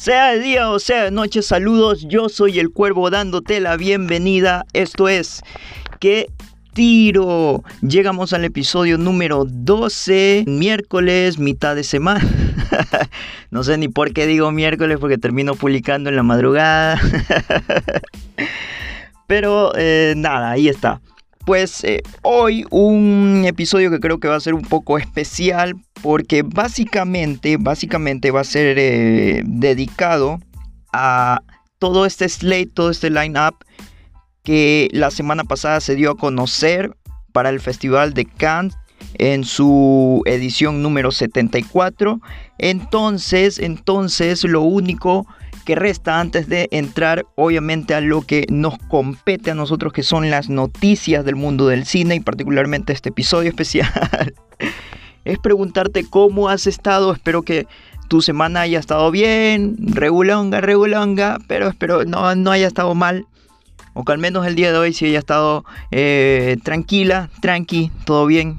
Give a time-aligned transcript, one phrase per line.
[0.00, 2.06] Sea de día o sea de noche, saludos.
[2.08, 4.64] Yo soy el cuervo dándote la bienvenida.
[4.72, 5.42] Esto es
[5.98, 6.30] Que
[6.72, 7.62] tiro.
[7.82, 12.26] Llegamos al episodio número 12, miércoles, mitad de semana.
[13.50, 16.98] no sé ni por qué digo miércoles porque termino publicando en la madrugada.
[19.26, 21.02] Pero eh, nada, ahí está.
[21.44, 26.42] Pues eh, hoy un episodio que creo que va a ser un poco especial porque
[26.42, 30.38] básicamente, básicamente va a ser eh, dedicado
[30.92, 31.40] a
[31.78, 33.56] todo este slate, todo este line-up
[34.42, 36.94] que la semana pasada se dio a conocer
[37.32, 38.76] para el Festival de Cannes
[39.14, 42.20] en su edición número 74.
[42.58, 45.26] Entonces, entonces lo único
[45.70, 50.28] que resta antes de entrar obviamente a lo que nos compete a nosotros que son
[50.28, 53.88] las noticias del mundo del cine y particularmente este episodio especial.
[55.24, 57.68] Es preguntarte cómo has estado, espero que
[58.08, 63.26] tu semana haya estado bien, regulonga, regulonga, pero espero no, no haya estado mal.
[63.92, 68.26] O que al menos el día de hoy sí haya estado eh, tranquila, tranqui, todo
[68.26, 68.58] bien,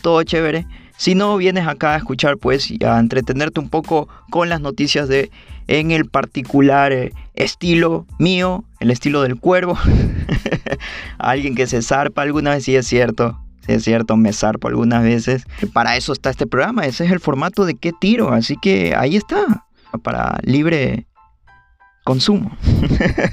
[0.00, 0.64] todo chévere.
[0.96, 5.08] Si no vienes acá a escuchar pues y a entretenerte un poco con las noticias
[5.08, 5.32] de
[5.68, 9.78] en el particular eh, estilo mío, el estilo del cuervo.
[11.18, 13.38] Alguien que se zarpa alguna vez, sí es cierto.
[13.66, 15.44] Sí es cierto, me zarpo algunas veces.
[15.72, 18.32] Para eso está este programa, ese es el formato de qué tiro.
[18.32, 19.66] Así que ahí está,
[20.02, 21.06] para libre
[22.04, 22.56] consumo.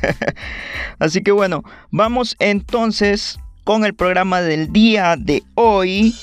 [1.00, 6.16] así que bueno, vamos entonces con el programa del día de hoy.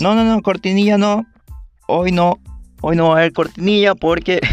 [0.00, 1.26] No, no, no, cortinilla no.
[1.86, 2.38] Hoy no,
[2.82, 4.40] Hoy no va a haber cortinilla porque...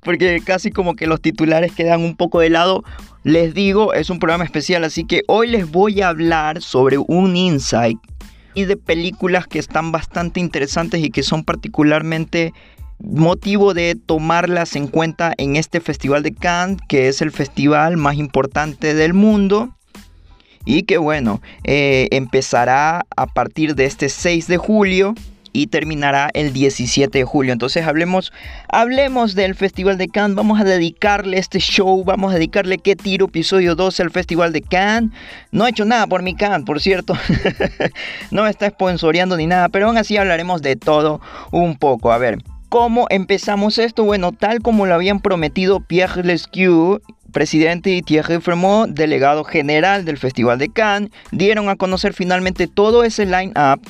[0.00, 2.84] porque casi como que los titulares quedan un poco de lado.
[3.24, 7.36] Les digo, es un programa especial, así que hoy les voy a hablar sobre un
[7.36, 7.98] insight
[8.54, 12.52] y de películas que están bastante interesantes y que son particularmente
[13.00, 18.16] motivo de tomarlas en cuenta en este Festival de Cannes, que es el festival más
[18.16, 19.74] importante del mundo
[20.64, 25.14] y que bueno, eh, empezará a partir de este 6 de julio
[25.54, 27.52] y terminará el 17 de julio.
[27.52, 28.32] Entonces hablemos,
[28.68, 30.34] hablemos del Festival de Cannes.
[30.34, 34.60] Vamos a dedicarle este show, vamos a dedicarle qué tiro episodio 12 al Festival de
[34.62, 35.12] Cannes.
[35.52, 37.14] No he hecho nada por mi Cannes, por cierto.
[38.32, 41.20] no me está sponsoreando ni nada, pero aún así hablaremos de todo
[41.52, 42.12] un poco.
[42.12, 42.38] A ver.
[42.68, 44.02] ¿Cómo empezamos esto?
[44.02, 47.00] Bueno, tal como lo habían prometido Pierre Lescure
[47.30, 53.04] presidente y Thierry Fremont, delegado general del Festival de Cannes, dieron a conocer finalmente todo
[53.04, 53.80] ese line-up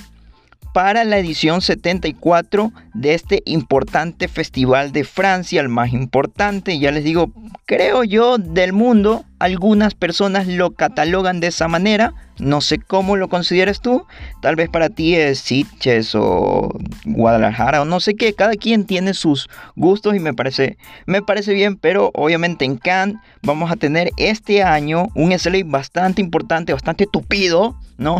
[0.74, 7.04] para la edición 74 de este importante festival de Francia, el más importante, ya les
[7.04, 7.32] digo,
[7.66, 9.24] creo yo, del mundo.
[9.38, 14.06] Algunas personas lo catalogan de esa manera, no sé cómo lo consideras tú.
[14.42, 16.70] Tal vez para ti es Sitges o
[17.04, 18.34] Guadalajara o no sé qué.
[18.34, 21.76] Cada quien tiene sus gustos y me parece, me parece bien.
[21.76, 27.76] Pero obviamente en Cannes vamos a tener este año un slate bastante importante, bastante tupido.
[27.96, 28.18] ¿No?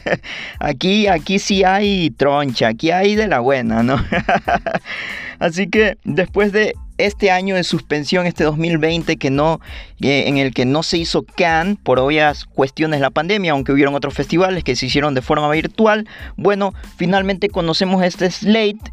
[0.60, 3.96] aquí, aquí sí hay troncha, aquí hay de la buena, ¿no?
[5.38, 9.60] Así que después de este año de suspensión, este 2020, que no,
[10.00, 13.72] eh, en el que no se hizo Cannes por obvias cuestiones de la pandemia, aunque
[13.72, 18.92] hubieron otros festivales que se hicieron de forma virtual, bueno, finalmente conocemos este slate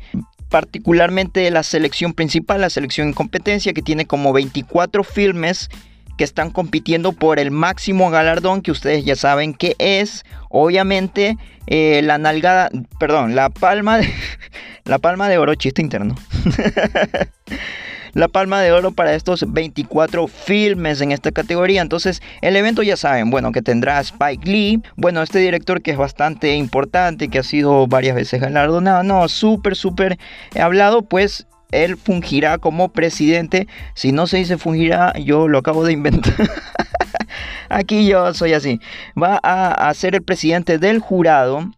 [0.50, 5.72] particularmente la selección principal, la selección en competencia, que tiene como 24 filmes
[6.18, 11.38] que están compitiendo por el máximo galardón que ustedes ya saben que es, obviamente,
[11.68, 12.70] eh, la nalgada,
[13.00, 14.10] perdón, la palma de,
[14.86, 16.16] la palma de oro, chiste interno.
[18.14, 21.82] la palma de oro para estos 24 filmes en esta categoría.
[21.82, 25.98] Entonces, el evento ya saben, bueno, que tendrá Spike Lee, bueno, este director que es
[25.98, 30.20] bastante importante, que ha sido varias veces galardonado, no, súper, súper
[30.60, 33.68] hablado, pues él fungirá como presidente.
[33.96, 36.34] Si no se dice fungirá, yo lo acabo de inventar.
[37.70, 38.80] Aquí yo soy así.
[39.22, 41.72] Va a, ser el presidente del jurado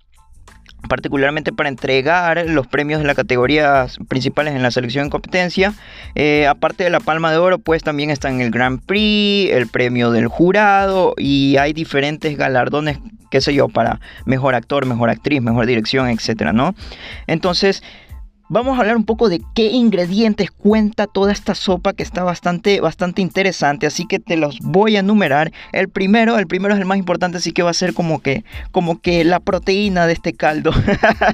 [0.87, 5.73] particularmente para entregar los premios de las categorías principales en la selección en competencia.
[6.13, 9.65] Eh, aparte de la Palma de Oro, pues también está en el Grand Prix, el
[9.67, 12.99] premio del jurado y hay diferentes galardones,
[13.31, 16.75] qué sé yo, para mejor actor, mejor actriz, mejor dirección, etcétera, ¿no?
[17.25, 17.81] Entonces,
[18.47, 22.79] Vamos a hablar un poco de qué ingredientes cuenta toda esta sopa que está bastante,
[22.79, 25.51] bastante interesante, así que te los voy a enumerar.
[25.71, 28.45] El primero, el primero es el más importante, así que va a ser como que,
[28.71, 30.71] como que la proteína de este caldo.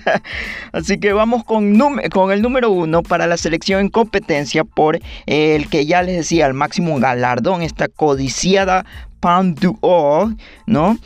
[0.71, 1.77] así que vamos con,
[2.13, 6.47] con el número uno para la selección en competencia por el que ya les decía,
[6.47, 8.85] el máximo galardón, esta codiciada
[9.21, 10.35] Pan d'Or,
[10.65, 10.97] ¿no?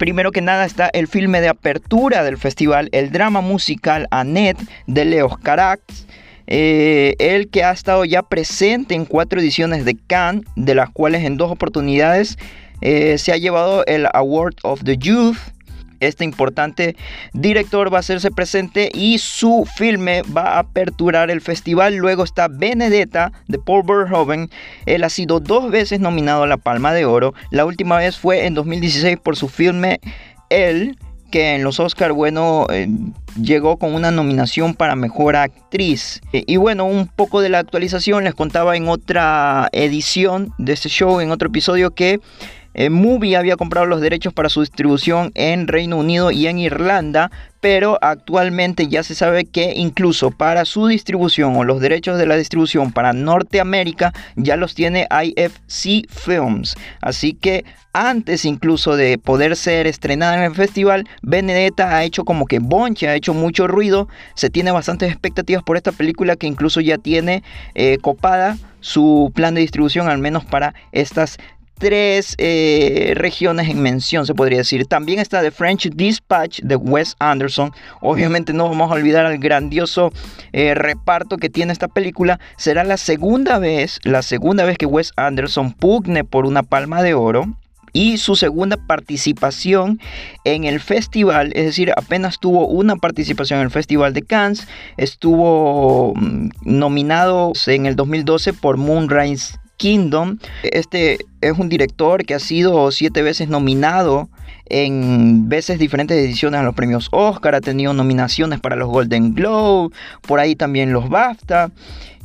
[0.00, 5.04] Primero que nada está el filme de apertura del festival, el drama musical Annette de
[5.04, 6.06] Leos Carax.
[6.46, 11.24] Eh, el que ha estado ya presente en cuatro ediciones de Cannes, de las cuales
[11.24, 12.38] en dos oportunidades
[12.80, 15.36] eh, se ha llevado el Award of the Youth
[16.00, 16.96] este importante
[17.32, 21.96] director va a hacerse presente y su filme va a aperturar el festival.
[21.96, 24.50] Luego está Benedetta de Paul Verhoeven.
[24.86, 27.34] Él ha sido dos veces nominado a la Palma de Oro.
[27.50, 30.00] La última vez fue en 2016 por su filme
[30.48, 30.96] El
[31.30, 32.88] que en los Oscars, bueno, eh,
[33.40, 36.20] llegó con una nominación para Mejor Actriz.
[36.32, 41.20] y bueno, un poco de la actualización, les contaba en otra edición de este show,
[41.20, 42.20] en otro episodio, que
[42.74, 47.30] Movie había comprado los derechos para su distribución en Reino Unido y en Irlanda,
[47.60, 52.36] pero actualmente ya se sabe que incluso para su distribución o los derechos de la
[52.36, 56.76] distribución para Norteamérica ya los tiene IFC Films.
[57.00, 62.46] Así que antes incluso de poder ser estrenada en el festival, Benedetta ha hecho como
[62.46, 66.80] que bonche, ha hecho mucho ruido, se tiene bastantes expectativas por esta película que incluso
[66.80, 67.42] ya tiene
[67.74, 71.38] eh, copada su plan de distribución al menos para estas
[71.80, 74.86] tres eh, regiones en mención, se podría decir.
[74.86, 77.72] También está The French Dispatch de Wes Anderson.
[78.02, 80.12] Obviamente no vamos a olvidar al grandioso
[80.52, 82.38] eh, reparto que tiene esta película.
[82.58, 87.14] Será la segunda vez, la segunda vez que Wes Anderson pugne por una palma de
[87.14, 87.46] oro
[87.94, 90.00] y su segunda participación
[90.44, 96.14] en el festival, es decir, apenas tuvo una participación en el Festival de Cannes, estuvo
[96.14, 100.36] mm, nominado en el 2012 por Moonrise Kingdom.
[100.62, 104.28] Este es un director que ha sido siete veces nominado
[104.66, 109.94] en veces diferentes ediciones a los premios Oscar, ha tenido nominaciones para los Golden Globe,
[110.28, 111.70] por ahí también los BAFTA.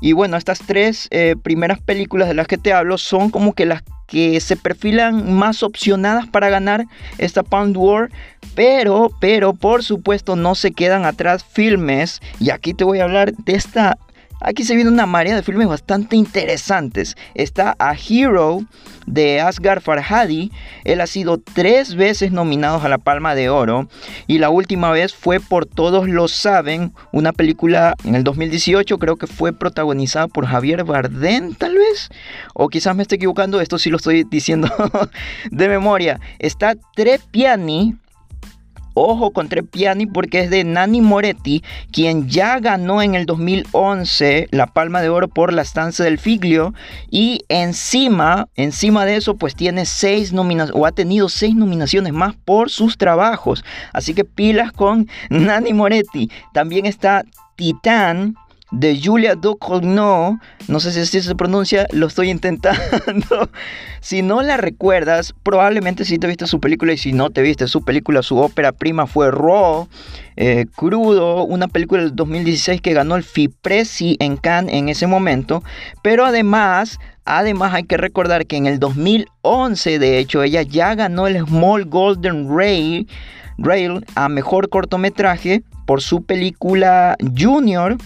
[0.02, 3.66] Y bueno, estas tres eh, primeras películas de las que te hablo son como que
[3.66, 6.86] las que se perfilan más opcionadas para ganar
[7.18, 8.12] esta Pound War,
[8.54, 12.22] pero, pero por supuesto no se quedan atrás filmes.
[12.42, 13.98] Y aquí te voy a hablar de esta
[14.42, 17.16] Aquí se viene una marea de filmes bastante interesantes.
[17.34, 18.64] Está A Hero
[19.06, 20.52] de Asghar Farhadi.
[20.84, 23.88] Él ha sido tres veces nominado a la Palma de Oro.
[24.28, 26.94] Y la última vez fue por Todos lo saben.
[27.12, 28.98] Una película en el 2018.
[28.98, 32.10] Creo que fue protagonizada por Javier Bardem, tal vez.
[32.54, 33.62] O quizás me esté equivocando.
[33.62, 34.70] Esto sí lo estoy diciendo
[35.52, 36.20] de memoria.
[36.40, 37.96] Está Trepiani
[38.96, 44.68] Ojo con Trepiani porque es de Nani Moretti, quien ya ganó en el 2011 la
[44.68, 46.74] Palma de Oro por La Estancia del Figlio.
[47.12, 52.36] Y encima, encima de eso, pues tiene seis nominaciones, o ha tenido seis nominaciones más
[52.46, 53.66] por sus trabajos.
[53.94, 56.32] Así que pilas con Nani Moretti.
[56.54, 57.26] También está
[57.58, 58.36] Titán
[58.76, 60.38] de Julia Ducournau,
[60.68, 63.50] no sé si así se pronuncia, lo estoy intentando.
[64.02, 67.68] si no la recuerdas, probablemente sí te viste su película y si no te viste
[67.68, 69.88] su película, su ópera prima fue Raw,
[70.36, 75.64] eh, Crudo, una película del 2016 que ganó el FIPRESI en Cannes en ese momento,
[76.02, 81.26] pero además Además hay que recordar que en el 2011, de hecho, ella ya ganó
[81.26, 83.08] el Small Golden Rail,
[83.58, 87.98] Rail a mejor cortometraje por su película Junior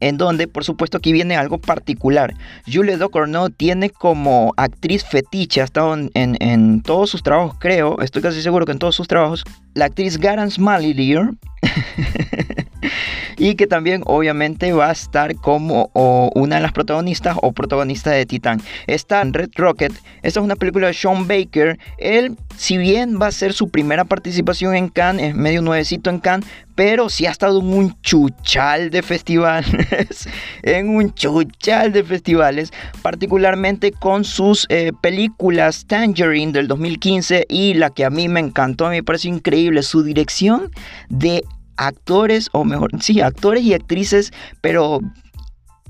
[0.00, 2.34] en donde por supuesto aquí viene algo particular.
[2.66, 8.42] Julie Ducournau tiene como actriz fetiche, ha estado en, todos sus trabajos, creo, estoy casi
[8.42, 11.30] seguro que en todos sus trabajos, la actriz Garance Malilier.
[13.38, 15.90] y que también obviamente va a estar como
[16.34, 18.60] una de las protagonistas o protagonista de Titán.
[18.86, 19.92] Está Red Rocket,
[20.22, 24.04] esta es una película de Sean Baker, él si bien va a ser su primera
[24.04, 28.90] participación en Cannes, es medio nuevecito en Cannes, pero sí ha estado en un chuchal
[28.90, 30.28] de festivales,
[30.62, 37.90] en un chuchal de festivales, particularmente con sus eh, películas Tangerine del 2015 y la
[37.90, 40.70] que a mí me encantó, a mí me parece increíble, su dirección
[41.08, 41.44] de
[41.78, 45.00] actores, o mejor, sí, actores y actrices, pero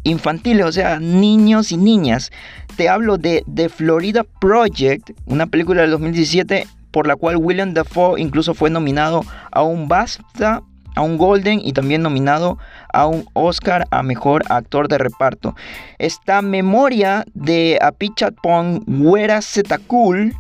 [0.05, 2.31] infantiles, o sea, niños y niñas.
[2.77, 8.21] Te hablo de The Florida Project, una película del 2017 por la cual William Dafoe
[8.21, 10.63] incluso fue nominado a un BAFTA
[10.99, 12.59] a un Golden y también nominado
[12.93, 15.55] a un Oscar a Mejor Actor de Reparto.
[15.99, 20.35] Esta memoria de Apichatpong Huera Zetakul,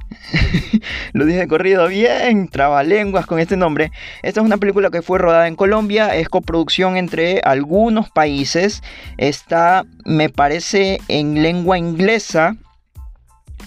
[1.12, 3.92] lo dije corrido bien, trabalenguas con este nombre.
[4.22, 8.82] Esta es una película que fue rodada en Colombia, es coproducción entre algunos países.
[9.16, 12.56] Está, me parece, en lengua inglesa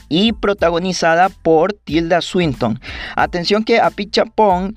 [0.10, 2.82] y protagonizada por Tilda Swinton.
[3.16, 4.76] Atención que Apichatpong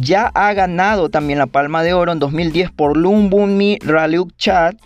[0.00, 4.76] ya ha ganado también la Palma de Oro en 2010 por Lumbunmi Raleuk Chat.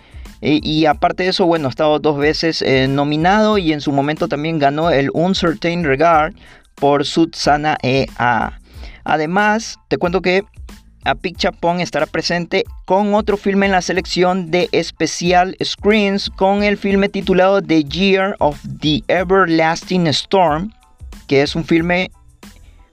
[0.42, 4.26] Y aparte de eso, bueno, ha estado dos veces eh, nominado y en su momento
[4.26, 6.34] también ganó el Uncertain Regard
[6.76, 8.58] por Sutsana EA.
[9.04, 10.44] Además, te cuento que
[11.04, 16.76] Apik Chapón estará presente con otro filme en la selección de especial screens con el
[16.76, 20.72] filme titulado The Year of the Everlasting Storm,
[21.26, 22.10] que es un filme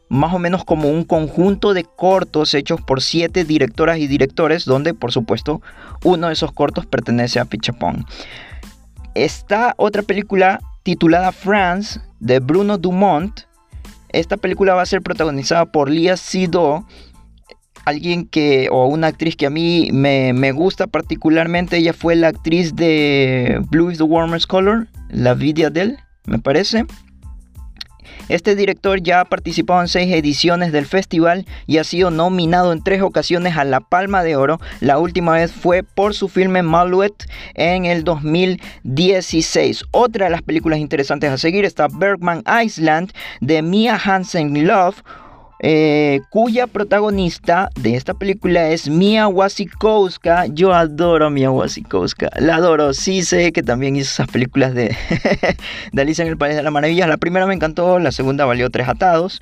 [0.09, 4.93] más o menos como un conjunto de cortos hechos por siete directoras y directores, donde
[4.93, 5.61] por supuesto
[6.03, 8.05] uno de esos cortos pertenece a Pichapong.
[9.15, 13.41] Está otra película titulada France de Bruno Dumont.
[14.09, 16.85] Esta película va a ser protagonizada por Lia Sido,
[17.85, 21.77] alguien que, o una actriz que a mí me, me, gusta particularmente.
[21.77, 26.39] Ella fue la actriz de Blue is the Warmest Color, la vida de él, me
[26.39, 26.85] parece.
[28.29, 32.83] Este director ya ha participado en seis ediciones del festival y ha sido nominado en
[32.83, 34.59] tres ocasiones a la Palma de Oro.
[34.81, 39.85] La última vez fue por su filme Malouet en el 2016.
[39.91, 45.03] Otra de las películas interesantes a seguir está Bergman Island de Mia Hansen Love
[45.59, 50.45] eh, cuya protagonista de esta película es Mia Wasikowska.
[50.47, 52.93] Yo adoro a Mia Wasikowska, la adoro.
[52.93, 54.95] Sí sé que también hizo esas películas de,
[55.91, 57.09] de Alicia en el País de las Maravillas.
[57.09, 59.41] La primera me encantó, la segunda valió tres atados.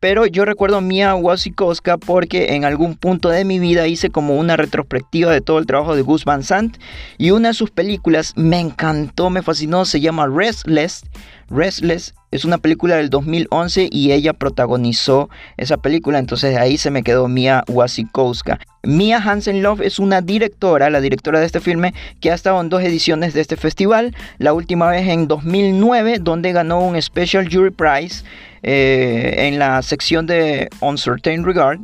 [0.00, 4.36] Pero yo recuerdo a Mia Wasikowska porque en algún punto de mi vida hice como
[4.36, 6.76] una retrospectiva de todo el trabajo de Gus Van Sant
[7.16, 11.02] y una de sus películas me encantó, me fascinó, se llama Restless.
[11.50, 17.02] Restless es una película del 2011 y ella protagonizó esa película, entonces ahí se me
[17.02, 18.60] quedó Mia Wasikowska.
[18.82, 22.68] Mia Hansen Love es una directora, la directora de este filme, que ha estado en
[22.68, 24.14] dos ediciones de este festival.
[24.38, 28.24] La última vez en 2009, donde ganó un Special Jury Prize
[28.62, 31.80] eh, en la sección de Uncertain Regard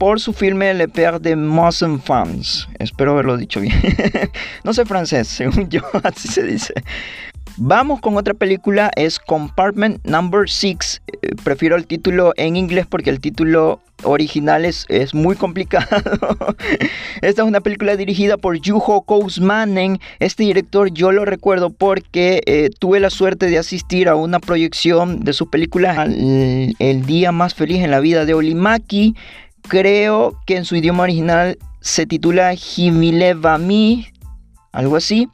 [0.00, 1.36] por su filme Le Père de
[2.02, 2.66] Fans.
[2.78, 3.74] Espero haberlo dicho bien.
[4.64, 6.72] no sé francés, según yo, así se dice.
[7.62, 11.02] Vamos con otra película, es Compartment Number 6.
[11.06, 15.86] Eh, prefiero el título en inglés porque el título original es, es muy complicado.
[17.20, 20.00] Esta es una película dirigida por Juho Kousmanen.
[20.20, 25.22] Este director yo lo recuerdo porque eh, tuve la suerte de asistir a una proyección
[25.22, 29.14] de su película El día más feliz en la vida de Olimaki.
[29.68, 34.06] Creo que en su idioma original se titula Himilevami,
[34.72, 35.28] algo así.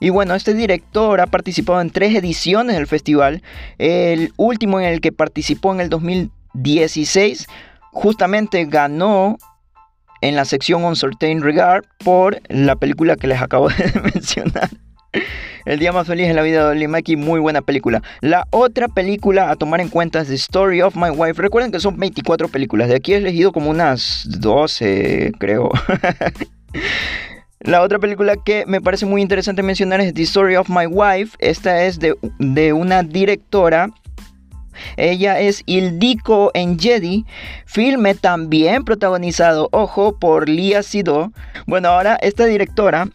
[0.00, 3.42] Y bueno, este director ha participado en tres ediciones del festival.
[3.78, 7.46] El último en el que participó en el 2016,
[7.92, 9.36] justamente ganó
[10.22, 14.70] en la sección On Certain Regard por la película que les acabo de mencionar.
[15.66, 18.02] El día más feliz en la vida de Olimaki, muy buena película.
[18.20, 21.42] La otra película a tomar en cuenta es The Story of My Wife.
[21.42, 25.70] Recuerden que son 24 películas, de aquí he elegido como unas 12, creo.
[27.60, 31.36] La otra película que me parece muy interesante mencionar es The Story of My Wife.
[31.40, 33.90] Esta es de, una directora
[34.96, 37.26] ella es Ildiko Jedi.
[37.66, 41.32] filme también protagonizado, ojo, por Lia Sido.
[41.66, 43.10] Bueno, ahora esta directora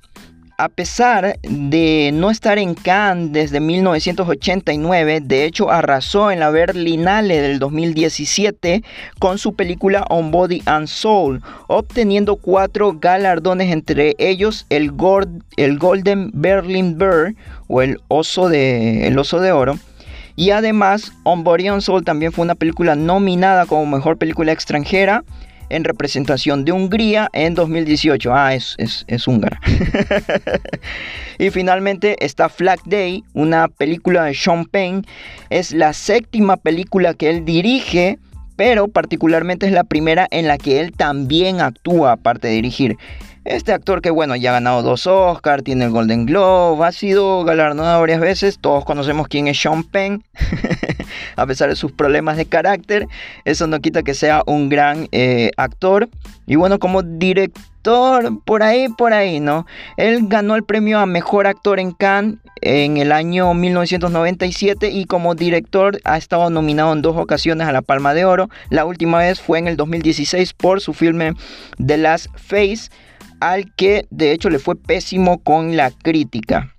[0.57, 7.41] a pesar de no estar en Cannes desde 1989, de hecho arrasó en la Berlinale
[7.41, 8.83] del 2017
[9.19, 16.97] con su película On Body and Soul, obteniendo cuatro galardones, entre ellos el, Golden Berlin
[16.97, 17.33] Bear
[17.67, 19.77] o el oso de, el oso de oro.
[20.37, 25.23] Y además, On Body and Soul también fue una película nominada como mejor película extranjera
[25.69, 28.33] en representación de Hungría en 2018.
[28.33, 29.59] Ah, es, es, húngara.
[31.39, 35.05] y finalmente está Flag Day, una película de Sean Penn.
[35.49, 38.19] Es la séptima película que él dirige,
[38.55, 42.97] pero particularmente es la primera en la que él también actúa, aparte de dirigir.
[43.45, 47.43] Este actor que bueno, ya ha ganado dos Oscars, tiene el Golden Globe, ha sido
[47.43, 50.23] galardonado varias veces, todos conocemos quién es Sean Penn,
[51.35, 53.05] a pesar de sus problemas de carácter,
[53.45, 56.09] eso no quita que sea un gran eh, actor.
[56.47, 59.67] Y bueno, como director, por ahí, por ahí, ¿no?
[59.95, 65.35] Él ganó el premio a Mejor Actor en Cannes en el año 1997 y como
[65.35, 68.49] director ha estado nominado en dos ocasiones a la Palma de Oro.
[68.71, 71.33] La última vez fue en el 2016 por su filme
[71.77, 72.89] The Last Face
[73.51, 76.74] al que de hecho le fue pésimo con la crítica.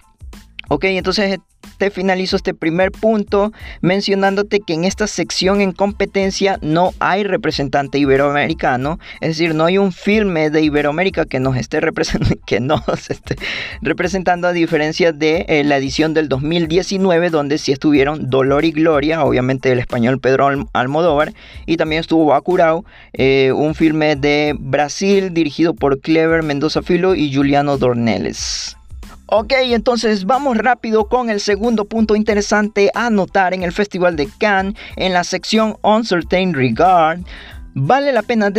[0.68, 1.38] Ok, entonces
[1.78, 7.98] te finalizo este primer punto mencionándote que en esta sección en competencia no hay representante
[7.98, 11.80] iberoamericano, es decir, no hay un filme de Iberoamérica que nos esté,
[12.46, 13.36] que nos esté
[13.82, 19.24] representando a diferencia de eh, la edición del 2019 donde sí estuvieron Dolor y Gloria,
[19.24, 21.32] obviamente el español Pedro Almodóvar,
[21.66, 27.32] y también estuvo Bacurau, eh, un filme de Brasil dirigido por Clever Mendoza Filo y
[27.32, 28.75] Juliano Dornelles.
[29.28, 34.28] Ok, entonces vamos rápido con el segundo punto interesante a notar en el Festival de
[34.38, 37.20] Cannes en la sección Uncertain Regard.
[37.74, 38.50] Vale la pena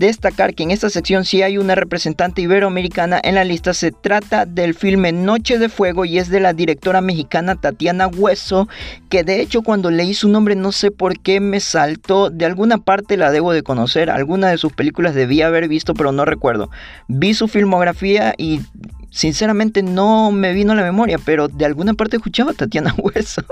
[0.00, 3.74] destacar que en esta sección sí hay una representante iberoamericana en la lista.
[3.74, 8.66] Se trata del filme Noche de Fuego y es de la directora mexicana Tatiana Hueso,
[9.10, 12.30] que de hecho cuando leí su nombre no sé por qué me saltó.
[12.30, 16.12] De alguna parte la debo de conocer, alguna de sus películas debía haber visto, pero
[16.12, 16.70] no recuerdo.
[17.06, 18.62] Vi su filmografía y
[19.10, 23.42] sinceramente no me vino a la memoria, pero de alguna parte escuchaba a Tatiana Hueso.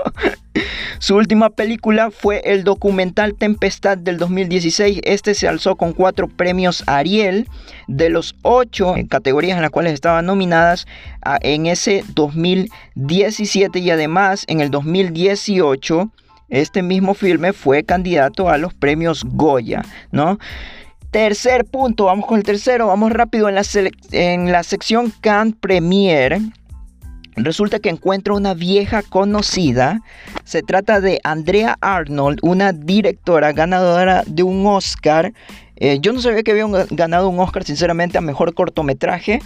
[0.99, 4.99] Su última película fue el documental Tempestad del 2016.
[5.03, 7.49] Este se alzó con cuatro premios Ariel
[7.89, 10.87] de los ocho categorías en las cuales estaban nominadas
[11.41, 16.09] en ese 2017 y además en el 2018
[16.47, 20.39] este mismo filme fue candidato a los premios Goya, ¿no?
[21.11, 23.63] Tercer punto, vamos con el tercero, vamos rápido en la,
[24.13, 26.39] en la sección Cannes Premiere.
[27.35, 30.01] Resulta que encuentro una vieja conocida.
[30.43, 35.33] Se trata de Andrea Arnold, una directora ganadora de un Oscar.
[35.79, 39.41] Eh, yo no sabía que había ganado un Oscar, sinceramente, a mejor cortometraje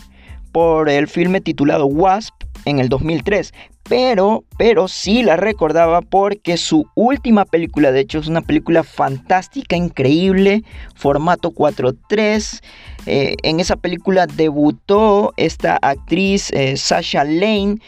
[0.52, 2.34] por el filme titulado Wasp
[2.66, 3.54] en el 2003.
[3.90, 9.76] Pero, pero sí la recordaba porque su última película, de hecho, es una película fantástica,
[9.76, 10.64] increíble,
[10.96, 12.62] formato 4.3.
[13.06, 17.80] Eh, en esa película debutó esta actriz eh, Sasha Lane,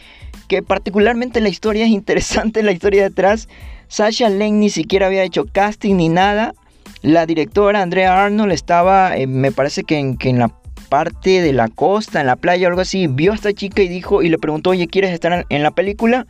[0.48, 3.48] que particularmente la historia es interesante, la historia detrás.
[3.88, 6.54] Sasha Lane ni siquiera había hecho casting ni nada.
[7.06, 10.50] La directora Andrea Arnold estaba, eh, me parece que en, que en la
[10.88, 13.86] parte de la costa, en la playa o algo así, vio a esta chica y
[13.86, 16.26] dijo y le preguntó, oye, ¿quieres estar en la película?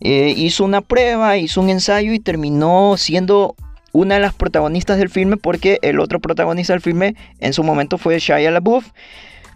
[0.00, 3.54] Eh, hizo una prueba, hizo un ensayo y terminó siendo
[3.92, 7.98] una de las protagonistas del filme porque el otro protagonista del filme en su momento
[7.98, 8.86] fue Shia LaBeouf.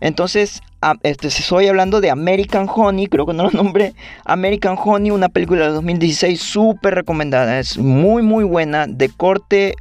[0.01, 0.61] Entonces,
[1.03, 3.95] este, estoy hablando de American Honey, creo que no lo nombré.
[4.27, 7.59] American Honey, una película de 2016 súper recomendada.
[7.59, 9.77] Es muy, muy buena, de corte,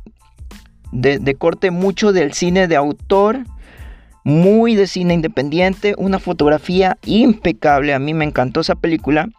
[0.91, 3.45] de, corte mucho del cine de autor
[4.24, 9.29] muy de cine independiente, una fotografía impecable, a mí me encantó esa película.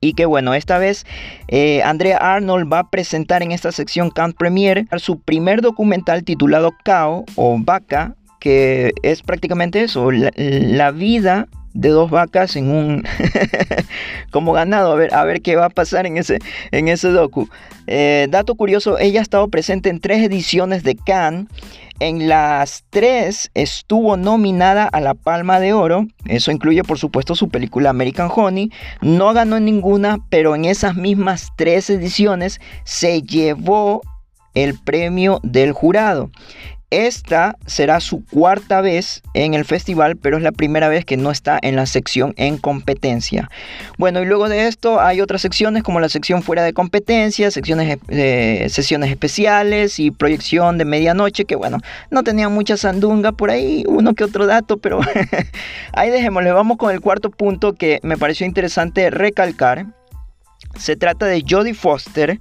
[0.00, 1.06] Y que bueno, esta vez
[1.46, 6.72] eh, Andrea Arnold va a presentar en esta sección Camp Premiere su primer documental titulado
[6.82, 13.04] Cao o Vaca, que es prácticamente eso, la, vida de dos vacas en un
[14.30, 16.38] como ganado a ver a ver qué va a pasar en ese
[16.70, 17.48] en ese docu
[17.86, 21.46] eh, dato curioso ella ha estado presente en tres ediciones de Cannes
[22.02, 26.08] en las tres estuvo nominada a la Palma de Oro.
[26.24, 28.72] Eso incluye, por supuesto, su película American Honey.
[29.02, 34.02] No ganó ninguna, pero en esas mismas tres ediciones se llevó
[34.54, 36.32] el premio del jurado.
[36.92, 41.30] Esta será su cuarta vez en el festival, pero es la primera vez que no
[41.30, 43.48] está en la sección en competencia.
[43.96, 47.96] Bueno, y luego de esto hay otras secciones como la sección fuera de competencia, secciones,
[48.08, 51.78] eh, sesiones especiales y proyección de medianoche, que bueno,
[52.10, 55.00] no tenía mucha sandunga por ahí, uno que otro dato, pero
[55.94, 56.52] ahí dejémosle.
[56.52, 59.86] Vamos con el cuarto punto que me pareció interesante recalcar.
[60.78, 62.38] Se trata de Jodie Foster.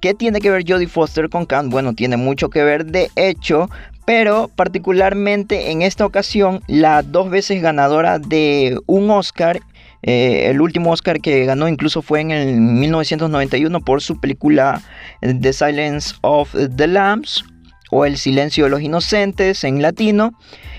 [0.00, 1.70] ¿Qué tiene que ver Jodie Foster con Khan?
[1.70, 3.68] Bueno, tiene mucho que ver de hecho,
[4.04, 9.60] pero particularmente en esta ocasión la dos veces ganadora de un Oscar
[10.02, 14.80] eh, el último Oscar que ganó incluso fue en el 1991 por su película
[15.20, 17.44] The Silence of the Lambs
[17.90, 20.32] o El Silencio de los Inocentes en latino.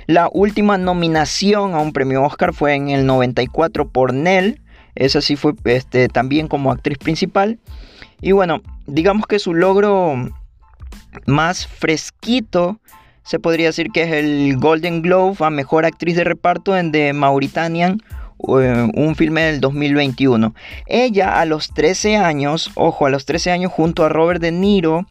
[0.05, 4.61] La última nominación a un premio Oscar fue en el 94 por Nell.
[4.95, 7.59] Esa sí fue este, también como actriz principal.
[8.21, 10.15] Y bueno, digamos que su logro
[11.25, 12.79] más fresquito
[13.23, 17.11] se podría decir que es el Golden Globe a Mejor Actriz de Reparto en The
[17.13, 18.01] Mauritanian,
[18.47, 20.55] eh, un filme del 2021.
[20.85, 25.07] Ella a los 13 años, ojo, a los 13 años junto a Robert De Niro,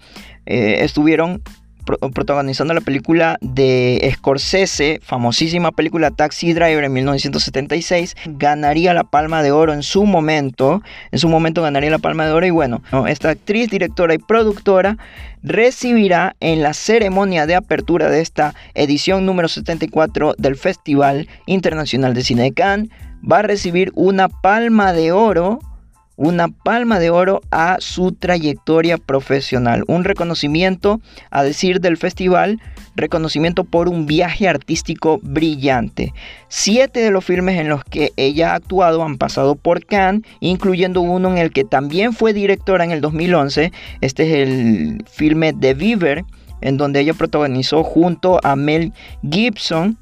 [0.47, 1.43] eh, estuvieron
[1.87, 9.53] protagonizando la película de Scorsese, famosísima película Taxi Driver en 1976, ganaría la Palma de
[9.53, 13.31] Oro en su momento, en su momento ganaría la Palma de Oro y bueno, esta
[13.31, 14.99] actriz, directora y productora
[15.43, 22.25] recibirá en la ceremonia de apertura de esta edición número 74 del Festival Internacional de
[22.25, 22.91] Cine de Cannes,
[23.31, 25.61] va a recibir una Palma de Oro
[26.17, 29.85] una palma de oro a su trayectoria profesional.
[29.87, 31.01] Un reconocimiento,
[31.31, 32.61] a decir del festival,
[32.95, 36.13] reconocimiento por un viaje artístico brillante.
[36.49, 41.03] Siete de los filmes en los que ella ha actuado han pasado por Cannes, incluyendo
[41.03, 43.73] uno en el que también fue directora en el 2011.
[44.01, 46.25] Este es el filme The Beaver,
[46.63, 49.99] en donde ella protagonizó junto a Mel Gibson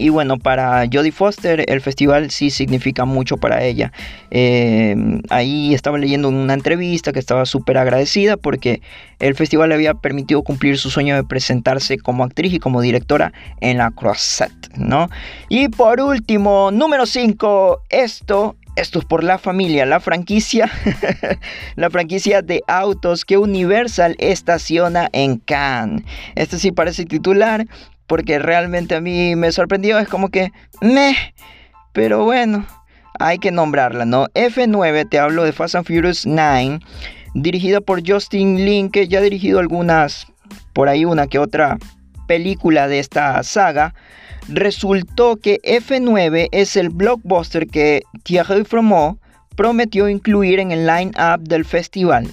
[0.00, 3.92] Y bueno, para Jodie Foster el festival sí significa mucho para ella.
[4.30, 4.96] Eh,
[5.28, 8.80] ahí estaba leyendo una entrevista que estaba súper agradecida porque
[9.18, 13.34] el festival le había permitido cumplir su sueño de presentarse como actriz y como directora
[13.60, 15.10] en la Croisette, ¿no?
[15.50, 20.70] Y por último, número 5, esto esto es por la familia, la franquicia,
[21.76, 26.04] la franquicia de autos que Universal estaciona en Cannes.
[26.34, 27.66] Este sí parece titular,
[28.10, 31.14] porque realmente a mí me sorprendió, es como que, meh,
[31.92, 32.66] pero bueno,
[33.20, 34.26] hay que nombrarla, ¿no?
[34.34, 36.80] F9, te hablo de Fast and Furious 9,
[37.34, 40.26] dirigida por Justin Lin, que ya ha dirigido algunas,
[40.72, 41.78] por ahí una que otra
[42.26, 43.94] película de esta saga.
[44.48, 49.20] Resultó que F9 es el blockbuster que Thierry Fromeau
[49.54, 52.26] prometió incluir en el line-up del festival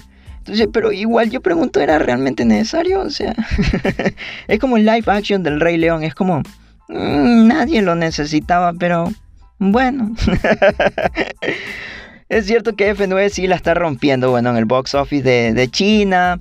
[0.72, 3.00] pero igual yo pregunto, ¿era realmente necesario?
[3.00, 3.34] O sea,
[4.48, 6.40] es como el live action del Rey León, es como,
[6.88, 9.10] mm, nadie lo necesitaba, pero
[9.58, 10.14] bueno.
[12.28, 15.68] es cierto que F9 sí la está rompiendo, bueno, en el box office de, de
[15.68, 16.40] China.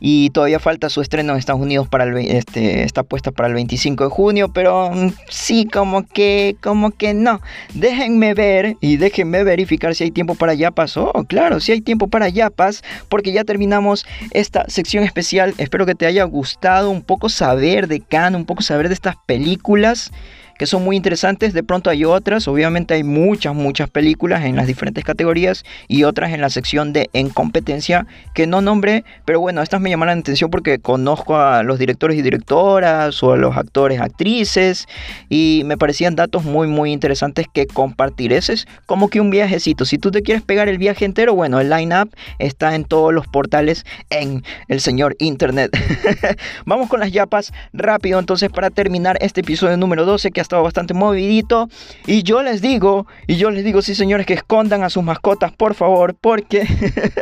[0.00, 3.54] Y todavía falta su estreno en Estados Unidos para el, este, está puesta para el
[3.54, 7.40] 25 de junio, pero mm, sí, como que, como que no.
[7.74, 10.96] Déjenme ver y déjenme verificar si hay tiempo para Yapas.
[10.96, 15.54] Oh, claro, si hay tiempo para Yapas, porque ya terminamos esta sección especial.
[15.58, 19.16] Espero que te haya gustado un poco saber de Khan, un poco saber de estas
[19.26, 20.12] películas
[20.58, 21.52] que son muy interesantes.
[21.52, 26.32] De pronto hay otras, obviamente hay muchas, muchas películas en las diferentes categorías y otras
[26.32, 30.20] en la sección de en competencia que no nombré, pero bueno, estas me llamaron la
[30.20, 34.86] atención porque conozco a los directores y directoras o a los actores, actrices
[35.28, 38.32] y me parecían datos muy, muy interesantes que compartir.
[38.32, 39.84] Ese es como que un viajecito.
[39.84, 43.26] Si tú te quieres pegar el viaje entero, bueno, el line-up está en todos los
[43.26, 45.76] portales en el señor Internet.
[46.66, 50.94] Vamos con las yapas rápido entonces para terminar este episodio número 12 que estado bastante
[50.94, 51.68] movidito.
[52.06, 55.52] Y yo les digo, y yo les digo, sí señores, que escondan a sus mascotas,
[55.52, 56.66] por favor, porque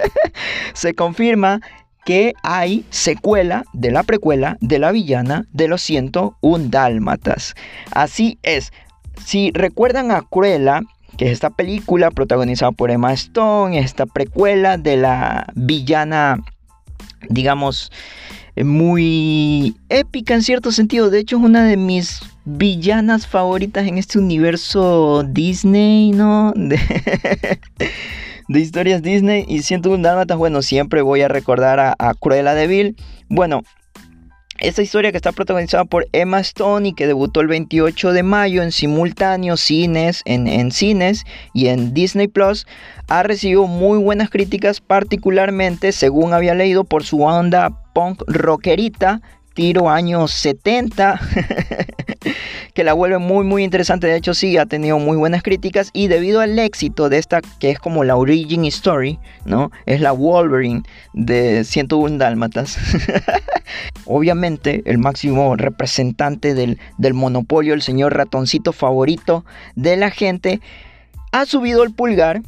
[0.75, 1.61] se confirma
[2.05, 7.55] que hay secuela de la precuela de la villana de los 101 dálmatas.
[7.93, 8.73] Así es.
[9.25, 10.83] Si recuerdan a Cruella,
[11.17, 16.43] que es esta película protagonizada por Emma Stone, esta precuela de la villana,
[17.29, 17.91] digamos,
[18.63, 21.11] muy épica en cierto sentido.
[21.11, 26.53] De hecho, es una de mis villanas favoritas en este universo Disney, ¿no?
[26.57, 26.79] De,
[28.61, 29.45] historias Disney.
[29.49, 32.97] Y siento un dálmatas, bueno, siempre voy a recordar a, a Cruella de Vil.
[33.29, 33.63] Bueno,
[34.61, 38.63] esta historia que está protagonizada por Emma Stone y que debutó el 28 de mayo
[38.63, 42.67] en simultáneo cines, en, en, cines y en Disney Plus,
[43.09, 49.23] ha recibido muy buenas críticas, particularmente, según había leído, por su onda punk rockerita
[49.55, 51.21] tiro años 70,
[52.75, 56.09] que la vuelve muy muy interesante, de hecho sí, ha tenido muy buenas críticas y
[56.09, 59.71] debido al éxito de esta, que es como la origin story, ¿no?
[59.87, 62.79] Es la Wolverine de 101 Dálmatas.
[64.05, 70.61] Obviamente el máximo representante del, del monopolio, el señor ratoncito favorito de la gente,
[71.33, 72.43] ha subido el pulgar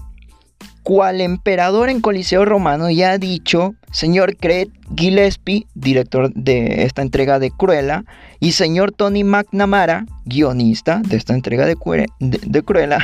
[0.87, 7.41] cual emperador en Coliseo Romano ya ha dicho, señor Craig Gillespie, director de esta entrega
[7.41, 8.05] de Cruella,
[8.39, 12.99] y señor Tony McNamara, guionista de esta entrega de, Cruella,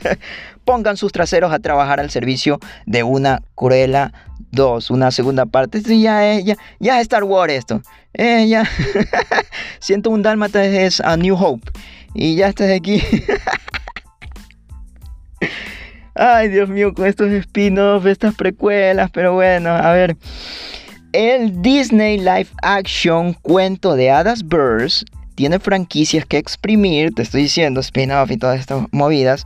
[0.64, 4.12] pongan sus traseros a trabajar al servicio de una Cruella
[4.50, 5.80] 2, una segunda parte.
[5.80, 7.82] ya, es, ya, ya Star Wars esto.
[8.14, 8.68] Eh, ya.
[9.78, 11.70] Siento un dálmata es a New Hope.
[12.14, 13.00] Y ya estás aquí.
[16.14, 20.16] Ay, Dios mío, con estos spin-offs, estas precuelas, pero bueno, a ver.
[21.12, 27.80] El Disney Live Action Cuento de Hadas Burrs tiene franquicias que exprimir, te estoy diciendo,
[27.80, 29.44] spin-off y todas estas movidas.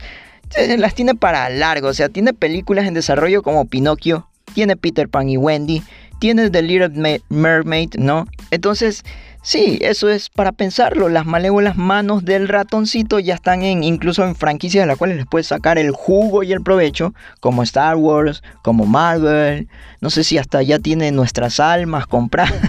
[0.77, 5.27] Las tiene para largo, o sea, tiene películas en desarrollo como Pinocchio, tiene Peter Pan
[5.27, 5.83] y Wendy,
[6.19, 8.27] tiene The Little Mermaid, ¿no?
[8.51, 9.03] Entonces,
[9.47, 11.07] Sí, eso es para pensarlo.
[11.07, 15.25] Las malévolas manos del ratoncito ya están en incluso en franquicias de las cuales les
[15.25, 19.69] puedes sacar el jugo y el provecho, como Star Wars, como Marvel.
[20.01, 22.59] No sé si hasta ya tiene nuestras almas compradas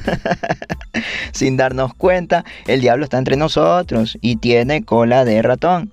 [1.33, 2.45] sin darnos cuenta.
[2.69, 5.91] El diablo está entre nosotros y tiene cola de ratón.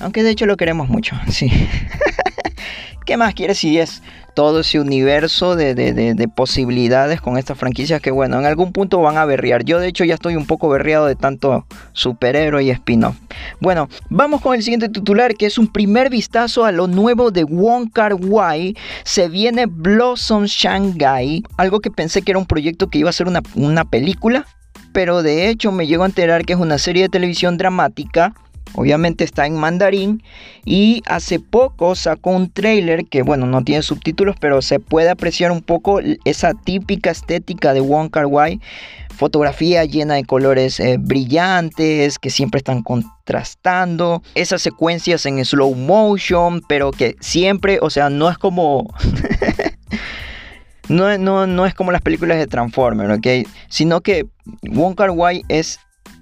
[0.00, 1.48] Aunque de hecho lo queremos mucho, sí.
[3.08, 4.02] ¿Qué más quieres si es
[4.34, 9.24] todo ese universo de, posibilidades con estas franquicias que bueno, en algún punto van a
[9.24, 9.64] berrear.
[9.64, 13.16] Yo de hecho ya estoy un poco berreado de tanto superhéroe y spin-off.
[13.60, 17.44] Bueno, vamos con el siguiente titular que es un primer vistazo a lo nuevo de
[17.44, 18.76] Wong Kar Wai.
[19.04, 23.26] Se viene Blossom Shanghai, algo que pensé que era un proyecto que iba a ser
[23.26, 24.44] una, una película,
[24.92, 28.34] pero de hecho me llego a enterar que es una serie de televisión dramática
[28.74, 30.22] Obviamente está en mandarín
[30.64, 35.50] y hace poco sacó un trailer que bueno no tiene subtítulos pero se puede apreciar
[35.50, 38.60] un poco esa típica estética de Wong Kar Wai
[39.18, 46.62] fotografía llena de colores eh, brillantes que siempre están contrastando, esas secuencias en slow motion,
[46.68, 48.94] pero que siempre, o sea, no es como...
[50.88, 53.48] no, no, no, es como las películas de Transformers, ¿ok?
[53.68, 54.24] Sino que
[54.70, 55.80] Wong Kar Wai es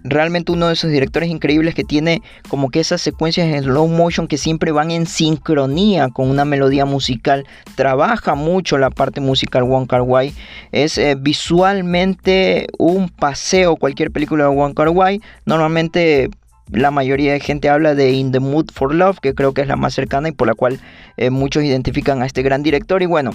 [0.08, 4.28] realmente uno de esos directores increíbles que tiene como que esas secuencias en slow motion
[4.28, 7.46] que siempre van en sincronía con una melodía musical.
[7.74, 10.34] Trabaja mucho la parte musical Wong Kar Wai.
[10.72, 15.20] Es eh, visualmente un paseo cualquier película de Wong Kar Wai.
[15.44, 16.30] Normalmente
[16.70, 19.68] la mayoría de gente habla de In the Mood for Love, que creo que es
[19.68, 20.80] la más cercana y por la cual
[21.16, 23.02] eh, muchos identifican a este gran director.
[23.02, 23.30] Y bueno,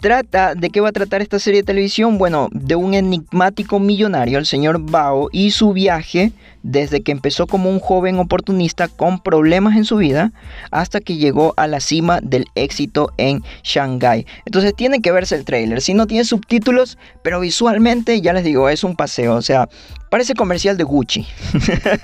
[0.00, 2.16] Trata, ¿de qué va a tratar esta serie de televisión?
[2.16, 6.32] Bueno, de un enigmático millonario, el señor Bao, y su viaje
[6.62, 10.32] desde que empezó como un joven oportunista con problemas en su vida
[10.70, 14.24] hasta que llegó a la cima del éxito en Shanghai.
[14.46, 15.82] Entonces tiene que verse el trailer.
[15.82, 19.34] Si no tiene subtítulos, pero visualmente, ya les digo, es un paseo.
[19.34, 19.68] O sea,
[20.08, 21.26] parece comercial de Gucci.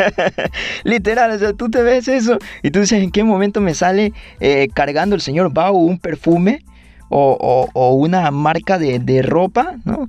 [0.84, 4.12] Literal, o sea, tú te ves eso y tú dices, ¿en qué momento me sale
[4.40, 6.62] eh, cargando el señor Bao un perfume?
[7.08, 10.08] O, una marca de, ropa, ¿no?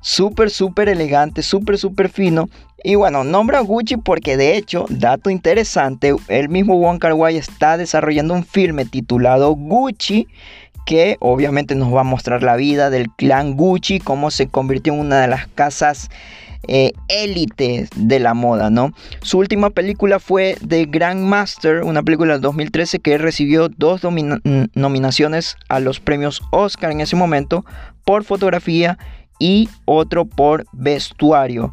[0.00, 2.48] Súper, súper elegante, súper, súper fino.
[2.84, 8.34] Y bueno, nombra Gucci porque de hecho, dato interesante, el mismo Wong Kar está desarrollando
[8.34, 10.28] un filme titulado Gucci
[10.86, 15.00] que obviamente nos va a mostrar la vida del clan Gucci, cómo se convirtió en
[15.00, 16.08] una de las casas
[16.66, 18.92] eh, élite de la moda, ¿no?
[19.22, 24.02] Su última película fue The Grandmaster, una película del 2013 que recibió dos
[24.74, 27.64] nominaciones a los premios Oscar en ese momento
[28.04, 28.98] por fotografía
[29.38, 31.72] y otro por vestuario.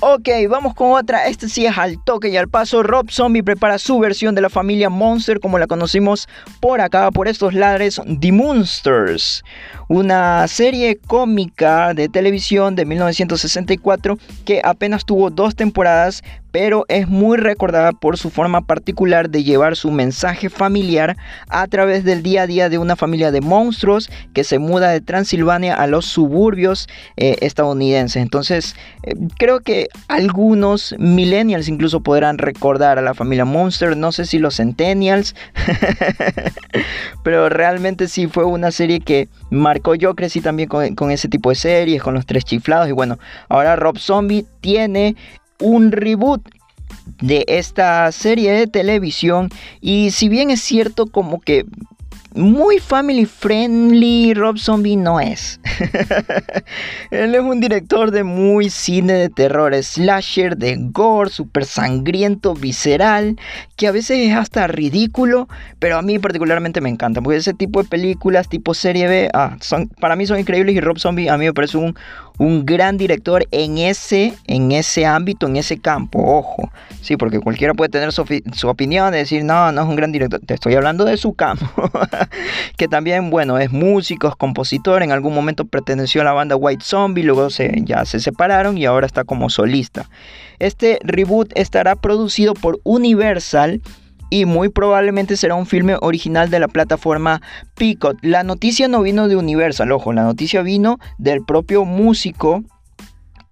[0.00, 1.26] Ok, vamos con otra.
[1.26, 2.82] Este sí es al toque y al paso.
[2.82, 6.28] Rob Zombie prepara su versión de la familia Monster, como la conocimos
[6.60, 9.42] por acá, por estos lares, The Monsters.
[9.88, 16.22] Una serie cómica de televisión de 1964 que apenas tuvo dos temporadas,
[16.58, 21.14] pero es muy recordada por su forma particular de llevar su mensaje familiar
[21.50, 25.02] a través del día a día de una familia de monstruos que se muda de
[25.02, 26.88] Transilvania a los suburbios
[27.18, 28.22] eh, estadounidenses.
[28.22, 34.24] Entonces, eh, creo que algunos millennials incluso podrán recordar a la familia Monster, no sé
[34.24, 35.34] si los centennials,
[37.22, 39.94] pero realmente sí fue una serie que marcó.
[39.94, 43.18] Yo crecí también con, con ese tipo de series, con los tres chiflados y bueno,
[43.50, 45.16] ahora Rob Zombie tiene
[45.60, 46.42] un reboot
[47.20, 49.48] de esta serie de televisión
[49.80, 51.66] y si bien es cierto como que
[52.36, 55.58] muy family friendly Rob Zombie no es.
[57.10, 63.36] Él es un director de muy cine de terror, slasher, de gore, super sangriento, visceral,
[63.76, 67.82] que a veces es hasta ridículo, pero a mí particularmente me encanta, porque ese tipo
[67.82, 71.38] de películas tipo serie B, ah, son, para mí son increíbles y Rob Zombie a
[71.38, 71.96] mí me parece un,
[72.38, 76.70] un gran director en ese, en ese ámbito, en ese campo, ojo.
[77.00, 80.12] Sí, porque cualquiera puede tener su, su opinión de decir, no, no es un gran
[80.12, 80.40] director.
[80.40, 81.66] Te estoy hablando de su campo.
[82.76, 85.02] que también, bueno, es músico, es compositor.
[85.02, 88.86] En algún momento perteneció a la banda White Zombie, luego se, ya se separaron y
[88.86, 90.08] ahora está como solista.
[90.58, 93.80] Este reboot estará producido por Universal
[94.30, 97.40] y muy probablemente será un filme original de la plataforma
[97.76, 98.18] Picot.
[98.22, 102.62] La noticia no vino de Universal, ojo, la noticia vino del propio músico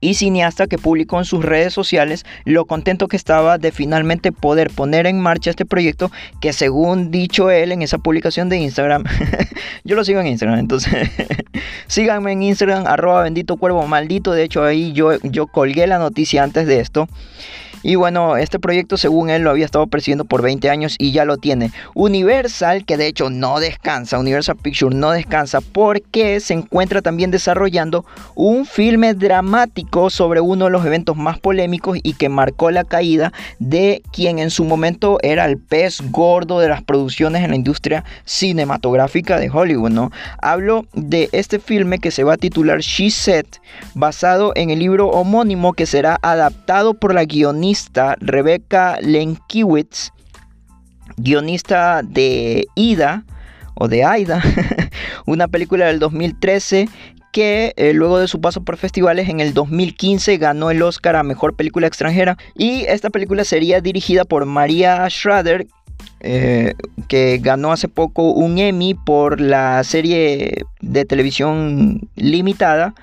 [0.04, 4.70] y cineasta que publicó en sus redes sociales lo contento que estaba de finalmente poder
[4.70, 6.10] poner en marcha este proyecto
[6.40, 9.04] que según dicho él en esa publicación de Instagram,
[9.84, 11.10] yo lo sigo en Instagram, entonces
[11.86, 16.42] síganme en Instagram arroba bendito cuervo maldito, de hecho ahí yo, yo colgué la noticia
[16.42, 17.08] antes de esto
[17.84, 21.26] y bueno, este proyecto según él lo había estado persiguiendo por 20 años y ya
[21.26, 21.70] lo tiene.
[21.94, 28.06] Universal, que de hecho no descansa, Universal Pictures no descansa porque se encuentra también desarrollando
[28.34, 33.34] un filme dramático sobre uno de los eventos más polémicos y que marcó la caída
[33.58, 38.02] de quien en su momento era el pez gordo de las producciones en la industria
[38.24, 40.10] cinematográfica de Hollywood, ¿no?
[40.40, 43.44] Hablo de este filme que se va a titular She Said,
[43.94, 47.73] basado en el libro homónimo que será adaptado por la guionista
[48.20, 50.10] Rebecca Lenkiewicz,
[51.16, 53.24] guionista de Ida
[53.74, 54.42] o de Aida,
[55.26, 56.88] una película del 2013
[57.32, 61.24] que eh, luego de su paso por festivales en el 2015 ganó el Oscar a
[61.24, 62.38] Mejor Película Extranjera.
[62.54, 65.66] Y esta película sería dirigida por María Schrader
[66.20, 66.74] eh,
[67.08, 72.94] que ganó hace poco un Emmy por la serie de televisión limitada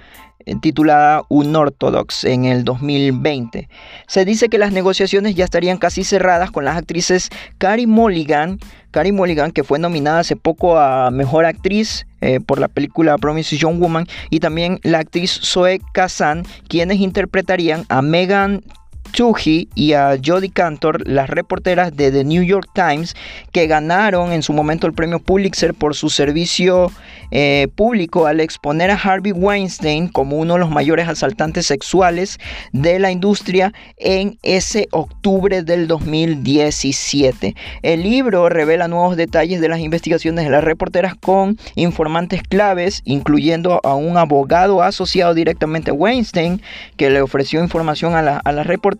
[0.45, 3.69] eh, titulada Unorthodox en el 2020.
[4.08, 8.60] Se dice que las negociaciones ya estarían casi cerradas con las actrices Carey Mulligan,
[8.91, 13.60] Carey Mulligan que fue nominada hace poco a Mejor Actriz eh, por la película Promising
[13.60, 18.63] Young Woman y también la actriz Zoe Kazan quienes interpretarían a Megan
[19.11, 23.15] Tuji y a Jodie Cantor, las reporteras de The New York Times,
[23.51, 26.91] que ganaron en su momento el premio Pulitzer por su servicio
[27.31, 32.39] eh, público al exponer a Harvey Weinstein como uno de los mayores asaltantes sexuales
[32.73, 37.55] de la industria en ese octubre del 2017.
[37.81, 43.79] El libro revela nuevos detalles de las investigaciones de las reporteras con informantes claves, incluyendo
[43.83, 46.61] a un abogado asociado directamente a Weinstein,
[46.97, 48.90] que le ofreció información a las reporteras,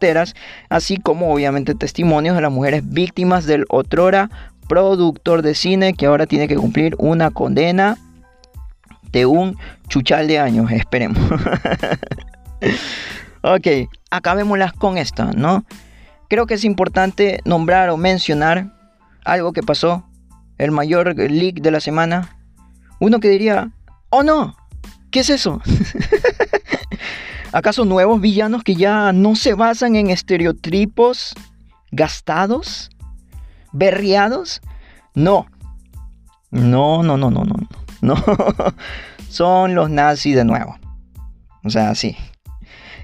[0.70, 4.30] así como obviamente testimonios de las mujeres víctimas del otrora
[4.68, 7.98] productor de cine que ahora tiene que cumplir una condena
[9.12, 9.58] de un
[9.90, 11.20] chuchal de años, esperemos.
[13.42, 13.68] ok,
[14.10, 15.66] acabémoslas con esto, ¿no?
[16.30, 18.74] Creo que es importante nombrar o mencionar
[19.26, 20.06] algo que pasó,
[20.58, 22.38] el mayor leak de la semana.
[23.00, 23.72] Uno que diría,
[24.10, 24.56] oh no,
[25.12, 25.62] ¿qué es eso?
[27.54, 31.34] ¿Acaso nuevos villanos que ya no se basan en estereotipos
[31.92, 32.90] gastados?
[33.74, 34.62] ¿Berriados?
[35.16, 35.48] No.
[36.50, 37.58] No, no, no, no, no.
[38.02, 38.16] No,
[39.30, 40.76] son los nazis de nuevo.
[41.64, 42.18] O sea, sí.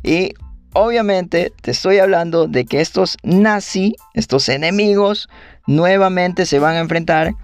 [0.01, 0.33] Y
[0.73, 5.29] obviamente te estoy hablando de que estos nazis, estos enemigos,
[5.67, 7.36] nuevamente se van a enfrentar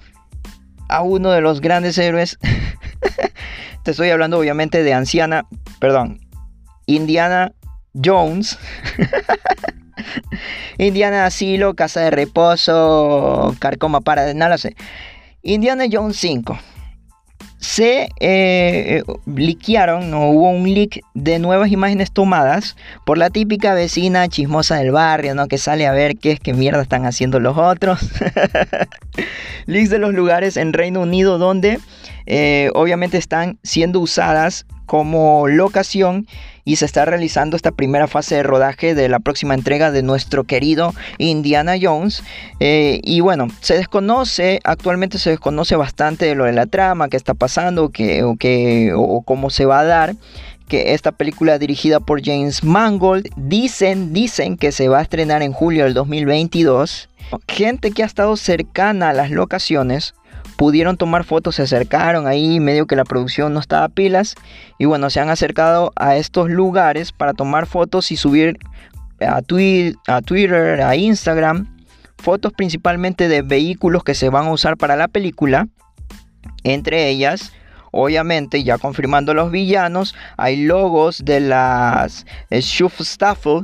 [0.89, 2.39] a uno de los grandes héroes.
[3.83, 5.45] te estoy hablando obviamente de anciana,
[5.79, 6.22] perdón,
[6.85, 7.51] Indiana
[7.93, 8.57] Jones.
[10.77, 14.45] Indiana Asilo, Casa de Reposo, Carcoma para, no.
[15.43, 16.57] Indiana Jones 5
[17.63, 24.27] se eh, liquearon, no hubo un leak de nuevas imágenes tomadas por la típica vecina
[24.27, 25.47] chismosa del barrio, ¿no?
[25.47, 27.99] Que sale a ver qué es que mierda están haciendo los otros.
[29.65, 31.79] Leaks de los lugares en Reino Unido donde
[32.25, 36.27] eh, obviamente están siendo usadas como locación
[36.65, 40.43] y se está realizando esta primera fase de rodaje de la próxima entrega de nuestro
[40.45, 42.23] querido Indiana Jones.
[42.59, 47.17] Eh, y bueno, se desconoce, actualmente se desconoce bastante de lo de la trama, qué
[47.17, 50.15] está pasando, que, o, que, o cómo se va a dar
[50.67, 55.51] que esta película dirigida por James Mangold dicen, dicen que se va a estrenar en
[55.51, 57.09] julio del 2022.
[57.47, 60.13] Gente que ha estado cercana a las locaciones
[60.63, 64.35] pudieron tomar fotos, se acercaron ahí, medio que la producción no estaba pilas.
[64.79, 68.57] Y bueno, se han acercado a estos lugares para tomar fotos y subir
[69.19, 69.39] a,
[70.07, 71.67] a Twitter, a Instagram,
[72.17, 75.67] fotos principalmente de vehículos que se van a usar para la película.
[76.63, 77.51] Entre ellas,
[77.91, 83.63] obviamente, ya confirmando los villanos, hay logos de las Schuffstaffel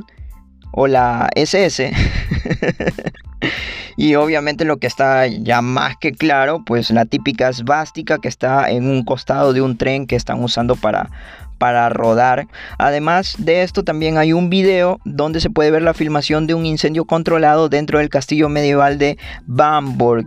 [0.72, 1.92] o la SS.
[4.00, 8.70] y obviamente lo que está ya más que claro, pues la típica esvástica que está
[8.70, 11.10] en un costado de un tren que están usando para,
[11.58, 12.46] para rodar.
[12.78, 16.64] Además de esto también hay un video donde se puede ver la filmación de un
[16.64, 20.24] incendio controlado dentro del castillo medieval de Bamberg.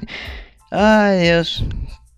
[0.70, 1.66] Ay Dios,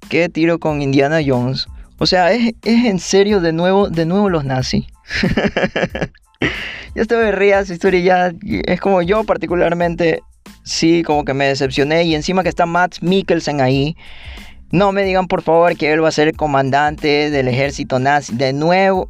[0.10, 1.68] qué tiro con Indiana Jones.
[2.00, 4.88] O sea, es, en serio de nuevo, de nuevo los nazis.
[6.42, 10.22] ya estoy ría esa historia ya es como yo particularmente
[10.64, 13.96] sí como que me decepcioné y encima que está Matt Mikkelsen ahí
[14.72, 18.36] no me digan por favor que él va a ser el comandante del ejército nazi
[18.36, 19.08] de nuevo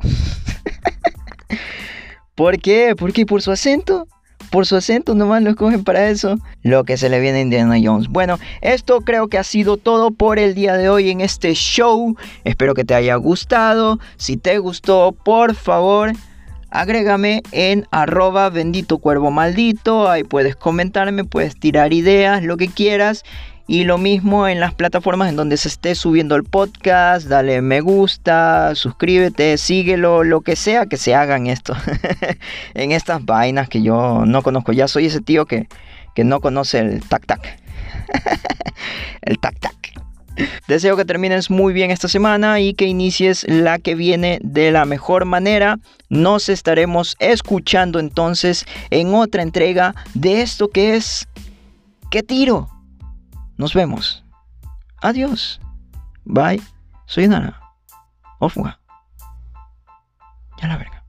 [2.36, 2.96] ¿por qué?
[2.98, 3.26] ¿por qué?
[3.26, 4.08] por su acento
[4.52, 6.38] por su acento nomás lo escogen para eso.
[6.62, 8.08] Lo que se le viene a Indiana Jones.
[8.08, 12.16] Bueno, esto creo que ha sido todo por el día de hoy en este show.
[12.46, 14.00] Espero que te haya gustado.
[14.18, 16.14] Si te gustó, por favor
[16.80, 20.10] agrégame en arroba bendito cuervo maldito.
[20.10, 23.24] Ahí puedes comentarme, puedes tirar ideas, lo que quieras.
[23.68, 27.28] Y lo mismo en las plataformas en donde se esté subiendo el podcast.
[27.28, 31.76] Dale me gusta, suscríbete, síguelo, lo que sea que se hagan esto.
[32.76, 34.72] en estas vainas que yo no conozco.
[34.72, 35.68] Ya soy ese tío que,
[36.14, 37.60] que no conoce el tac tac.
[39.22, 39.95] el tac tac.
[40.68, 44.86] Deseo que termines muy bien esta semana y que inicies la que viene de la
[44.86, 45.80] mejor manera.
[46.10, 51.28] Nos estaremos escuchando entonces en otra entrega de esto que es...
[52.12, 52.70] ¿Qué tiro?
[53.58, 54.24] Nos vemos.
[55.02, 55.60] Adiós.
[56.24, 56.62] Bye.
[57.06, 57.60] Soy Nana.
[58.40, 58.80] Ofuga.
[60.62, 61.04] Ya la verga.